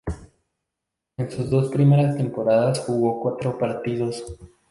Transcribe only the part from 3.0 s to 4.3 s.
cuatro partidos.